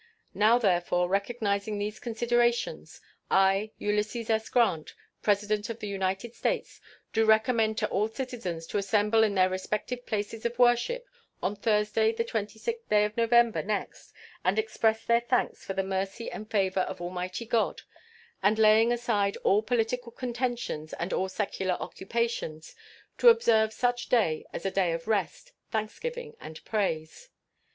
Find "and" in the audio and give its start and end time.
14.43-14.57, 16.31-16.49, 18.41-18.57, 20.93-21.13, 26.41-26.65